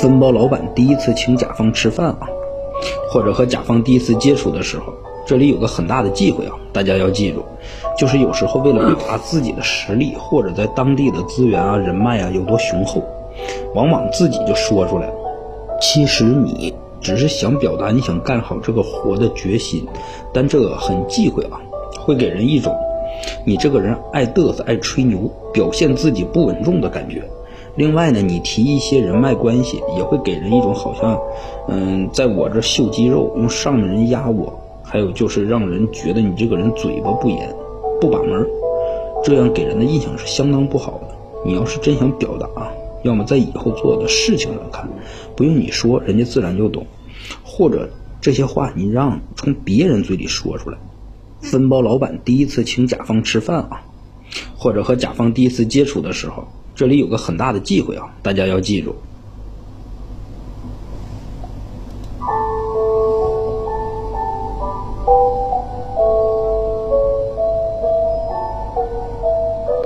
[0.00, 2.28] 分包老板第一次请甲方吃饭啊，
[3.10, 4.92] 或者和甲方第一次接触的时候，
[5.26, 7.42] 这里有个很大的忌讳啊，大家要记住，
[7.98, 13.02] 就是有时候为了表达自己的实力或者在当地的资源啊、人脉啊有多雄厚，
[13.74, 15.14] 往往自己就说出来了。
[15.80, 19.84] 其实你只是想表达你想干好这个活的决心，
[20.32, 21.58] 但这个很忌讳啊，
[21.98, 22.72] 会给人一种
[23.44, 27.28] 你这个人爱嘚瑟、爱吹牛、表现自己不稳重的感觉。
[27.78, 31.16] 另外呢，你提一些人脉关系，也会给人一种好像，
[31.68, 37.54] 嗯，在我这秀肌肉，用上面人压我，还有就是让人觉得你这个人嘴巴不严，
[38.00, 38.44] 不把门，
[39.22, 41.16] 这样给人的印象是相当不好的。
[41.46, 42.48] 你要是真想表达，
[43.04, 44.88] 要么在以后做的事情上看，
[45.36, 46.82] 不用你说，人家自然就懂；
[47.44, 47.88] 或者
[48.20, 50.76] 这些话你让从别人嘴里说出来。
[51.40, 53.82] 分包老板第一次请甲方吃饭啊，
[54.56, 56.42] 或者和甲方第一次接触的时候。
[56.78, 58.94] 这里有个很大的忌讳啊，大家要记住。